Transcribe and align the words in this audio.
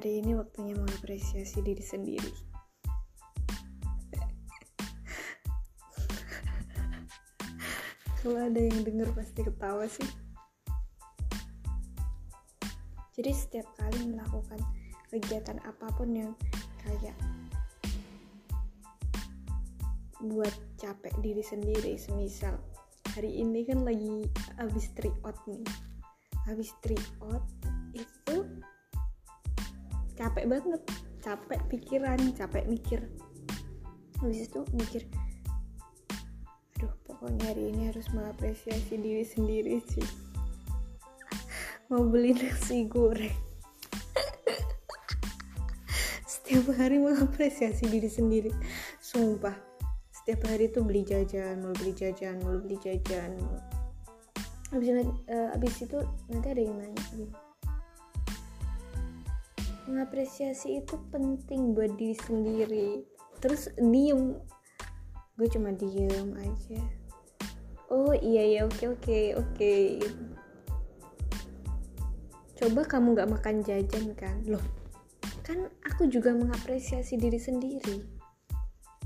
Hari 0.00 0.24
ini 0.24 0.32
waktunya 0.32 0.72
mengapresiasi 0.80 1.60
diri 1.60 1.84
sendiri. 1.84 2.32
Kalau 8.16 8.40
ada 8.40 8.56
yang 8.56 8.80
denger 8.80 9.12
pasti 9.12 9.44
ketawa 9.44 9.84
sih. 9.84 10.08
Jadi 13.12 13.28
setiap 13.28 13.68
kali 13.76 14.08
melakukan 14.08 14.64
kegiatan 15.12 15.60
apa 15.68 15.92
pun 15.92 16.16
yang 16.16 16.32
kayak 16.80 17.12
buat 20.24 20.56
capek 20.80 21.12
diri 21.20 21.44
sendiri, 21.44 22.00
semisal 22.00 22.56
hari 23.12 23.36
ini 23.36 23.68
kan 23.68 23.84
lagi 23.84 24.24
habis 24.56 24.88
tryout 24.96 25.36
nih. 25.44 25.60
Habis 26.48 26.72
tryout 26.80 27.44
capek 30.30 30.46
banget, 30.46 30.82
capek 31.26 31.60
pikiran, 31.66 32.20
capek 32.38 32.62
mikir. 32.70 33.02
Habis 34.22 34.46
itu 34.46 34.62
mikir 34.70 35.02
aduh 36.78 36.94
pokoknya 37.02 37.50
hari 37.50 37.74
ini 37.74 37.90
harus 37.90 38.06
mengapresiasi 38.14 38.94
diri 38.94 39.26
sendiri 39.26 39.82
sih. 39.90 40.06
Mau 41.90 42.06
beli 42.06 42.30
nasi 42.38 42.86
goreng. 42.86 43.34
Setiap 46.30 46.78
hari 46.78 47.02
mengapresiasi 47.02 47.90
diri 47.90 48.06
sendiri. 48.06 48.54
Sumpah 49.02 49.58
setiap 50.14 50.46
hari 50.46 50.70
tuh 50.70 50.86
beli 50.86 51.02
jajan 51.02 51.58
mau 51.64 51.74
beli 51.74 51.90
jajan 51.90 52.38
mau 52.46 52.54
beli 52.54 52.78
jajan. 52.78 53.34
Habis, 54.70 55.74
itu 55.82 55.98
nanti 56.30 56.46
ada 56.54 56.62
yang 56.62 56.78
nanya 56.78 57.02
gini 57.10 57.49
mengapresiasi 59.90 60.78
itu 60.78 60.94
penting 61.10 61.74
buat 61.74 61.98
diri 61.98 62.14
sendiri. 62.14 62.88
Terus 63.42 63.66
diem. 63.74 64.38
Gue 65.34 65.48
cuma 65.50 65.74
diem 65.74 66.30
aja. 66.38 66.80
Oh 67.90 68.14
iya 68.14 68.46
ya 68.46 68.60
oke 68.70 68.94
oke 68.94 69.20
oke. 69.34 69.74
Coba 72.54 72.86
kamu 72.86 73.18
gak 73.18 73.30
makan 73.34 73.56
jajan 73.66 74.14
kan? 74.14 74.38
Loh 74.46 74.62
kan 75.42 75.66
aku 75.82 76.06
juga 76.06 76.30
mengapresiasi 76.30 77.18
diri 77.18 77.42
sendiri. 77.42 78.06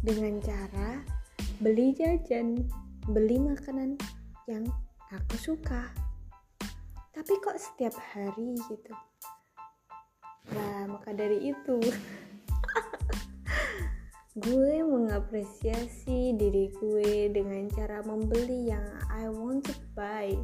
Dengan 0.05 0.37
cara 0.45 1.01
beli 1.65 1.97
jajan 1.97 2.61
beli 3.09 3.41
makanan 3.41 3.97
yang 4.45 4.69
aku 5.09 5.41
suka. 5.41 5.89
Tapi 7.17 7.33
kok 7.41 7.57
setiap 7.57 7.97
hari 8.13 8.53
gitu 8.69 8.93
nah 10.53 10.91
maka 10.91 11.17
dari 11.17 11.55
itu 11.55 11.81
gue 14.45 14.75
mengapresiasi 14.83 16.35
diri 16.35 16.75
gue 16.77 17.31
dengan 17.31 17.71
cara 17.71 18.03
membeli 18.03 18.69
yang 18.69 18.85
I 19.07 19.31
want 19.31 19.71
to 19.71 19.75
buy 19.95 20.35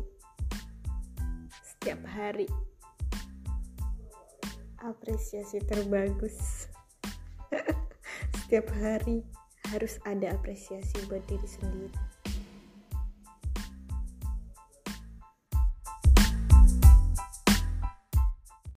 setiap 1.80 2.04
hari. 2.12 2.44
Apresiasi 4.84 5.64
terbagus. 5.64 6.68
Setiap 8.36 8.68
hari 8.78 9.24
harus 9.72 9.96
ada 10.04 10.36
apresiasi 10.36 11.00
buat 11.08 11.24
diri 11.24 11.48
sendiri 11.48 11.96